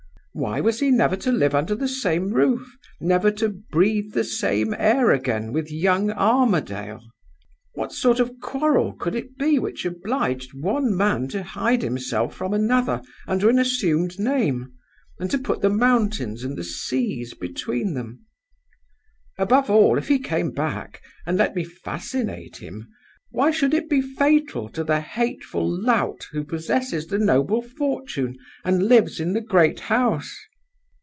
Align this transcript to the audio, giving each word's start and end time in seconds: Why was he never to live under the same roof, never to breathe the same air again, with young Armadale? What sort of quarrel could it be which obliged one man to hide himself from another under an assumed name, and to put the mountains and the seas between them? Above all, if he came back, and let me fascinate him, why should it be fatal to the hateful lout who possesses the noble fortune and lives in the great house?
Why 0.33 0.61
was 0.61 0.79
he 0.79 0.91
never 0.91 1.17
to 1.17 1.31
live 1.33 1.53
under 1.53 1.75
the 1.75 1.89
same 1.89 2.29
roof, 2.31 2.77
never 3.01 3.31
to 3.31 3.49
breathe 3.49 4.13
the 4.13 4.23
same 4.23 4.73
air 4.77 5.11
again, 5.11 5.51
with 5.51 5.69
young 5.69 6.09
Armadale? 6.09 7.03
What 7.73 7.91
sort 7.91 8.21
of 8.21 8.39
quarrel 8.39 8.93
could 8.93 9.13
it 9.13 9.37
be 9.37 9.59
which 9.59 9.83
obliged 9.83 10.53
one 10.53 10.95
man 10.95 11.27
to 11.35 11.43
hide 11.43 11.81
himself 11.81 12.33
from 12.33 12.53
another 12.53 13.01
under 13.27 13.49
an 13.49 13.59
assumed 13.59 14.19
name, 14.19 14.71
and 15.19 15.29
to 15.31 15.37
put 15.37 15.59
the 15.59 15.69
mountains 15.69 16.45
and 16.45 16.57
the 16.57 16.63
seas 16.63 17.33
between 17.33 17.93
them? 17.93 18.25
Above 19.37 19.69
all, 19.69 19.97
if 19.97 20.07
he 20.07 20.17
came 20.17 20.51
back, 20.51 21.01
and 21.27 21.37
let 21.37 21.57
me 21.57 21.65
fascinate 21.65 22.55
him, 22.55 22.87
why 23.33 23.49
should 23.49 23.73
it 23.73 23.89
be 23.89 24.01
fatal 24.01 24.67
to 24.67 24.83
the 24.83 24.99
hateful 24.99 25.65
lout 25.65 26.25
who 26.33 26.43
possesses 26.43 27.07
the 27.07 27.17
noble 27.17 27.61
fortune 27.61 28.35
and 28.65 28.83
lives 28.83 29.21
in 29.21 29.31
the 29.31 29.39
great 29.39 29.79
house? 29.79 30.35